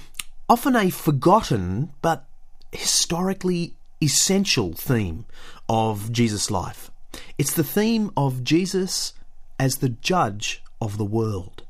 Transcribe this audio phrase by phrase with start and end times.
[0.46, 2.26] often a forgotten but
[2.74, 5.24] historically essential theme
[5.68, 6.90] of Jesus' life.
[7.38, 9.14] It's the theme of Jesus
[9.58, 11.62] as the judge of the world.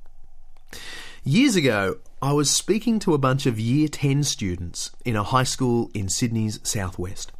[1.22, 5.44] Years ago, I was speaking to a bunch of Year 10 students in a high
[5.44, 7.32] school in Sydney's southwest.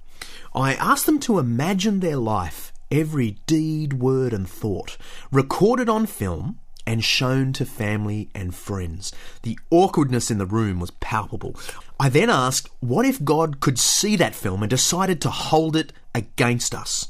[0.55, 4.97] I asked them to imagine their life, every deed, word, and thought,
[5.33, 9.13] recorded on film and shown to family and friends.
[9.43, 11.57] The awkwardness in the room was palpable.
[11.99, 15.93] I then asked, what if God could see that film and decided to hold it
[16.15, 17.09] against us?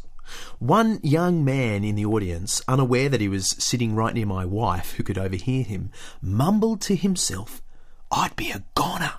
[0.59, 4.93] One young man in the audience, unaware that he was sitting right near my wife,
[4.93, 5.91] who could overhear him,
[6.23, 7.63] mumbled to himself,
[8.11, 9.13] I'd be a goner.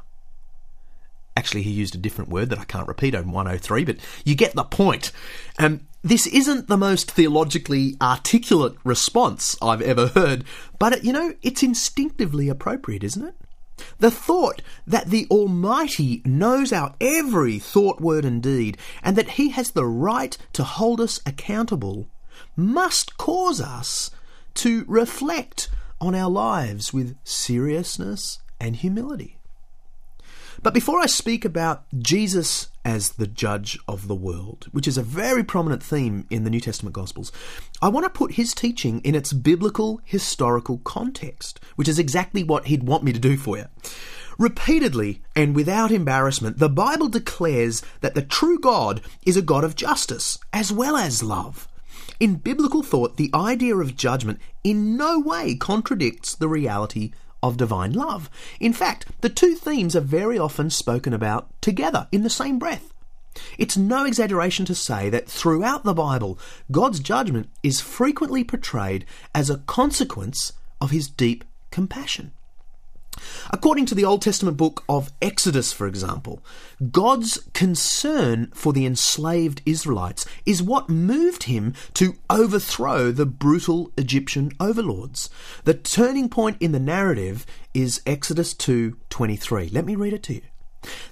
[1.38, 4.56] Actually, he used a different word that I can't repeat on 103, but you get
[4.56, 5.12] the point.
[5.60, 10.44] Um, this isn't the most theologically articulate response I've ever heard,
[10.78, 13.34] but you know, it's instinctively appropriate, isn't it?
[13.98, 19.50] The thought that the Almighty knows our every thought, word, and deed, and that He
[19.50, 22.08] has the right to hold us accountable,
[22.56, 24.12] must cause us
[24.54, 25.70] to reflect
[26.00, 29.40] on our lives with seriousness and humility.
[30.62, 35.04] But before I speak about Jesus as the judge of the world, which is a
[35.04, 37.32] very prominent theme in the New Testament Gospels,
[37.82, 42.68] I want to put his teaching in its biblical historical context, which is exactly what
[42.68, 43.66] he'd want me to do for you.
[44.38, 49.76] Repeatedly and without embarrassment, the Bible declares that the true God is a God of
[49.76, 51.68] justice as well as love.
[52.20, 57.12] In biblical thought, the idea of judgment in no way contradicts the reality
[57.48, 58.30] of divine love.
[58.60, 62.92] In fact, the two themes are very often spoken about together in the same breath.
[63.58, 66.40] It's no exaggeration to say that throughout the Bible,
[66.72, 72.32] God's judgment is frequently portrayed as a consequence of his deep compassion.
[73.52, 76.44] According to the Old Testament book of Exodus, for example,
[76.92, 84.52] God's concern for the enslaved Israelites is what moved him to overthrow the brutal Egyptian
[84.60, 85.30] overlords.
[85.64, 89.70] The turning point in the narrative is Exodus 2:23.
[89.70, 90.42] Let me read it to you.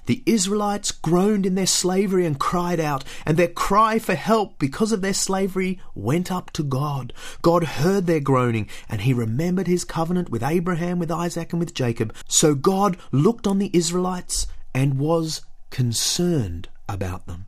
[0.06, 4.92] The Israelites groaned in their slavery and cried out, and their cry for help because
[4.92, 7.12] of their slavery went up to God.
[7.42, 11.74] God heard their groaning, and he remembered his covenant with Abraham, with Isaac, and with
[11.74, 12.14] Jacob.
[12.28, 17.46] So God looked on the Israelites and was concerned about them.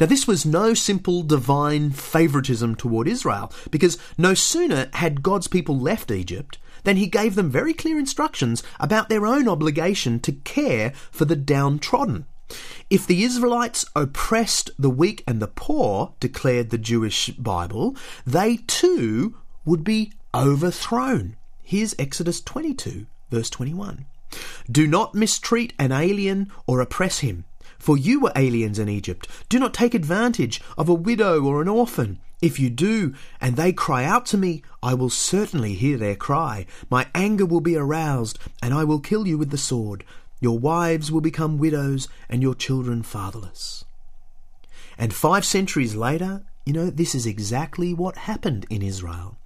[0.00, 5.78] Now, this was no simple divine favoritism toward Israel, because no sooner had God's people
[5.78, 10.92] left Egypt than he gave them very clear instructions about their own obligation to care
[11.10, 12.24] for the downtrodden.
[12.88, 19.36] If the Israelites oppressed the weak and the poor, declared the Jewish Bible, they too
[19.64, 21.34] would be overthrown.
[21.60, 24.06] Here's Exodus 22, verse 21.
[24.70, 27.46] Do not mistreat an alien or oppress him.
[27.78, 29.28] For you were aliens in Egypt.
[29.48, 32.18] Do not take advantage of a widow or an orphan.
[32.42, 36.66] If you do, and they cry out to me, I will certainly hear their cry.
[36.90, 40.04] My anger will be aroused, and I will kill you with the sword.
[40.40, 43.84] Your wives will become widows, and your children fatherless.
[44.98, 49.38] And five centuries later, you know, this is exactly what happened in Israel.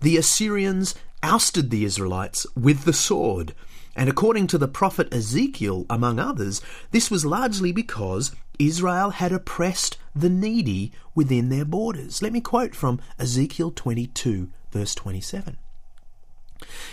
[0.00, 3.54] The Assyrians ousted the Israelites with the sword.
[3.98, 9.98] And according to the prophet Ezekiel, among others, this was largely because Israel had oppressed
[10.14, 12.22] the needy within their borders.
[12.22, 15.58] Let me quote from Ezekiel 22, verse 27.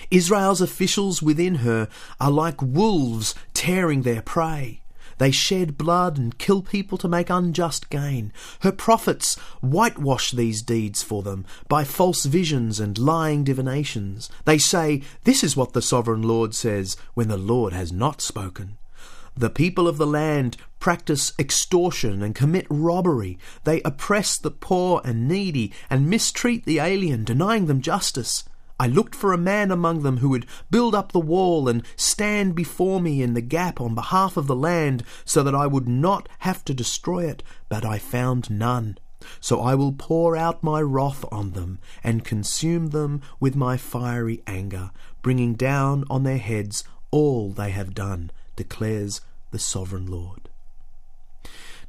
[0.10, 1.90] Israel's officials within her
[2.20, 4.82] are like wolves tearing their prey.
[5.18, 8.34] They shed blood and kill people to make unjust gain.
[8.62, 14.30] Her prophets whitewash these deeds for them by false visions and lying divinations.
[14.46, 18.78] They say, This is what the sovereign Lord says, when the Lord has not spoken.
[19.38, 23.38] The people of the land practice extortion and commit robbery.
[23.66, 28.46] They oppress the poor and needy and mistreat the alien, denying them justice.
[28.78, 32.56] I looked for a man among them who would build up the wall and stand
[32.56, 36.28] before me in the gap on behalf of the land, so that I would not
[36.40, 38.98] have to destroy it, but I found none.
[39.40, 44.44] So I will pour out my wrath on them, and consume them with my fiery
[44.46, 44.92] anger,
[45.22, 50.50] bringing down on their heads all they have done, declares the sovereign Lord.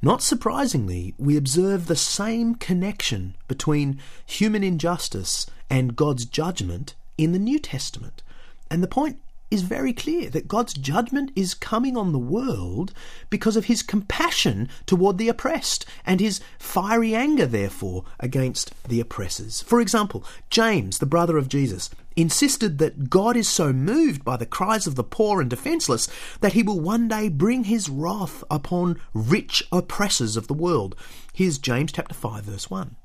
[0.01, 7.39] Not surprisingly, we observe the same connection between human injustice and God's judgment in the
[7.39, 8.23] New Testament.
[8.71, 9.19] And the point
[9.51, 12.93] is very clear that God's judgment is coming on the world
[13.31, 19.63] because of his compassion toward the oppressed and his fiery anger, therefore, against the oppressors.
[19.63, 24.47] For example, James, the brother of Jesus, insisted that God is so moved by the
[24.47, 26.09] cries of the poor and defenseless
[26.41, 30.97] that he will one day bring his wrath upon rich oppressors of the world.
[31.33, 32.97] Here's James chapter 5 verse 1.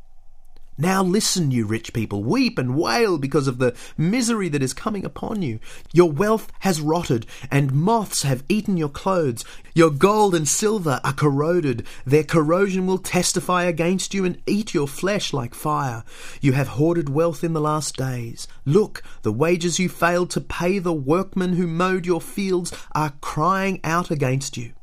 [0.81, 5.05] Now listen, you rich people, weep and wail because of the misery that is coming
[5.05, 5.59] upon you.
[5.93, 9.45] Your wealth has rotted, and moths have eaten your clothes.
[9.75, 11.85] Your gold and silver are corroded.
[12.03, 16.03] Their corrosion will testify against you and eat your flesh like fire.
[16.41, 18.47] You have hoarded wealth in the last days.
[18.65, 23.81] Look, the wages you failed to pay the workmen who mowed your fields are crying
[23.83, 24.73] out against you.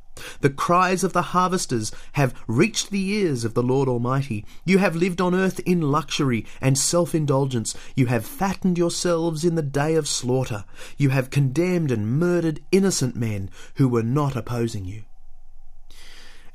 [0.41, 4.45] The cries of the harvesters have reached the ears of the Lord Almighty.
[4.65, 7.77] You have lived on earth in luxury and self indulgence.
[7.95, 10.65] You have fattened yourselves in the day of slaughter.
[10.97, 15.05] You have condemned and murdered innocent men who were not opposing you.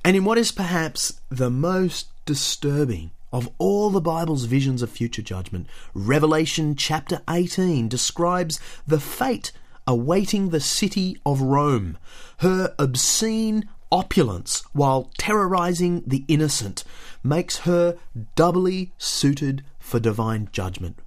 [0.06, 5.22] And in what is perhaps the most disturbing of all the Bible's visions of future
[5.22, 9.52] judgment, Revelation chapter 18 describes the fate
[9.88, 11.98] awaiting the city of Rome,
[12.38, 16.84] her obscene opulence while terrorizing the innocent
[17.24, 17.98] makes her
[18.36, 21.00] doubly suited for divine judgment.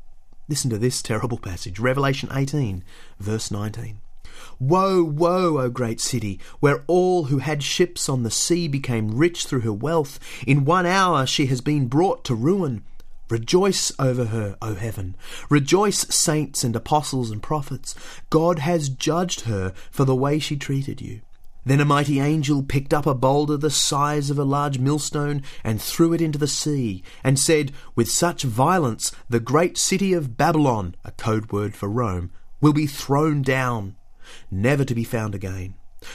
[0.49, 2.85] Listen to this terrible passage Revelation 18,
[3.19, 4.01] verse 19.
[4.61, 9.47] Woe, woe, O great city, where all who had ships on the sea became rich
[9.47, 10.21] through her wealth.
[10.47, 12.85] In one hour she has been brought to ruin.
[13.29, 15.17] Rejoice over her, O heaven.
[15.51, 17.95] Rejoice, saints and apostles and prophets.
[18.31, 21.23] God has judged her for the way she treated you.
[21.65, 25.83] Then a mighty angel picked up a boulder the size of a large millstone and
[25.83, 30.95] threw it into the sea, and said, With such violence, the great city of Babylon,
[31.05, 32.31] a code word for Rome,
[32.61, 33.97] will be thrown down,
[34.49, 35.75] never to be found again.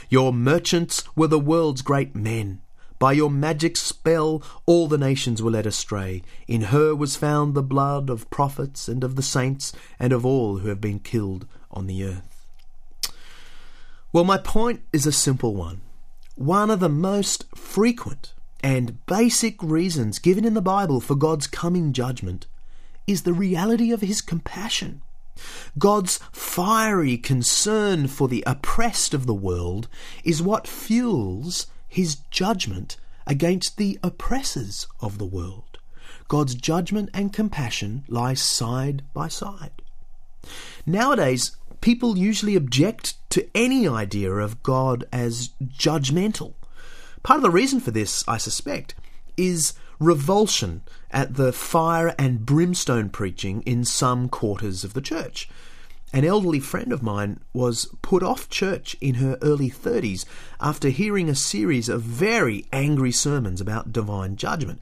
[0.09, 2.61] Your merchants were the world's great men.
[3.01, 6.21] By your magic spell, all the nations were led astray.
[6.47, 10.59] In her was found the blood of prophets and of the saints and of all
[10.59, 12.45] who have been killed on the earth.
[14.13, 15.81] Well, my point is a simple one.
[16.35, 21.93] One of the most frequent and basic reasons given in the Bible for God's coming
[21.93, 22.45] judgment
[23.07, 25.01] is the reality of His compassion.
[25.79, 29.87] God's fiery concern for the oppressed of the world
[30.23, 32.95] is what fuels his judgment
[33.27, 35.77] against the oppressors of the world.
[36.29, 39.81] God's judgment and compassion lie side by side.
[40.85, 46.53] Nowadays, people usually object to any idea of God as judgmental.
[47.23, 48.95] Part of the reason for this, I suspect,
[49.35, 55.49] is revulsion at the fire and brimstone preaching in some quarters of the church.
[56.13, 60.25] An elderly friend of mine was put off church in her early 30s
[60.59, 64.81] after hearing a series of very angry sermons about divine judgment.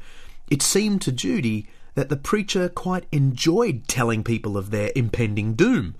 [0.49, 5.95] It seemed to Judy that the preacher quite enjoyed telling people of their impending doom.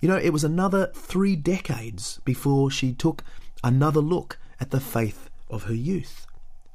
[0.00, 3.24] You know, it was another three decades before she took
[3.64, 6.24] another look at the faith of her youth.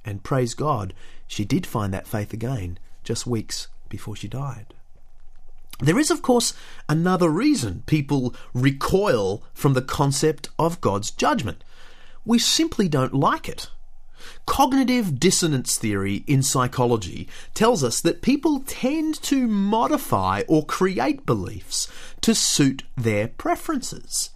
[0.03, 0.93] And praise God,
[1.25, 4.73] she did find that faith again just weeks before she died.
[5.79, 6.53] There is, of course,
[6.87, 11.63] another reason people recoil from the concept of God's judgment.
[12.25, 13.69] We simply don't like it.
[14.45, 21.87] Cognitive dissonance theory in psychology tells us that people tend to modify or create beliefs
[22.21, 24.29] to suit their preferences.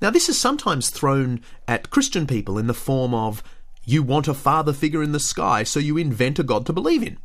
[0.00, 3.42] Now, this is sometimes thrown at Christian people in the form of
[3.84, 7.02] you want a father figure in the sky, so you invent a God to believe
[7.02, 7.18] in.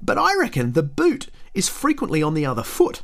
[0.00, 3.02] But I reckon the boot is frequently on the other foot.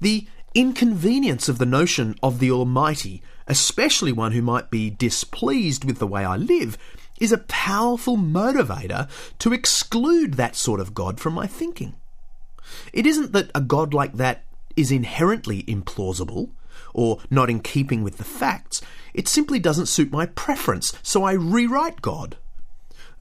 [0.00, 5.98] The inconvenience of the notion of the Almighty, especially one who might be displeased with
[5.98, 6.76] the way I live,
[7.20, 9.08] is a powerful motivator
[9.38, 11.94] to exclude that sort of God from my thinking.
[12.92, 14.44] It isn't that a God like that
[14.76, 16.50] is inherently implausible
[16.94, 18.82] or not in keeping with the facts,
[19.14, 22.36] it simply doesn't suit my preference, so I rewrite God.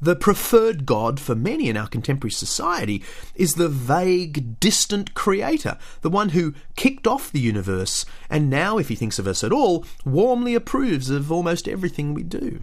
[0.03, 3.03] The preferred God for many in our contemporary society
[3.35, 8.89] is the vague, distant creator, the one who kicked off the universe and now, if
[8.89, 12.61] he thinks of us at all, warmly approves of almost everything we do.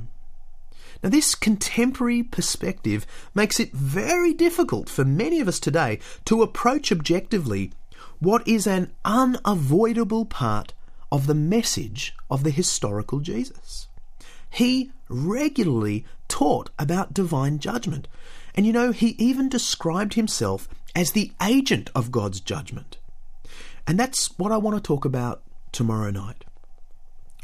[1.00, 6.90] Now, this contemporary perspective makes it very difficult for many of us today to approach
[6.90, 7.70] objectively
[8.18, 10.72] what is an unavoidable part
[11.12, 13.87] of the message of the historical Jesus.
[14.50, 18.08] He regularly taught about divine judgment.
[18.54, 22.98] And you know, he even described himself as the agent of God's judgment.
[23.86, 26.44] And that's what I want to talk about tomorrow night.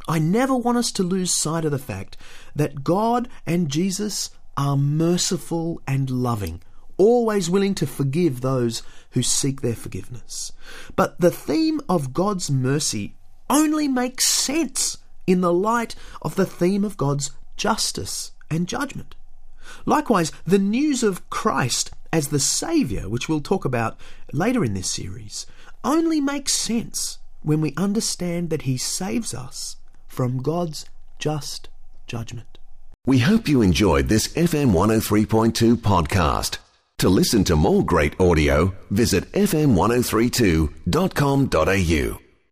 [0.06, 2.16] I never want us to lose sight of the fact
[2.54, 6.60] that God and Jesus are merciful and loving,
[6.96, 10.52] always willing to forgive those who seek their forgiveness.
[10.94, 13.14] But the theme of God's mercy
[13.48, 19.14] only makes sense in the light of the theme of God's justice and judgment.
[19.86, 23.98] Likewise, the news of Christ as the Saviour, which we'll talk about
[24.32, 25.46] later in this series,
[25.82, 29.74] only makes sense when we understand that He saves us
[30.06, 30.86] from God's
[31.18, 31.68] just
[32.06, 32.58] judgment.
[33.06, 36.58] We hope you enjoyed this FM 103.2 podcast.
[36.98, 42.23] To listen to more great audio, visit fm1032.com.au.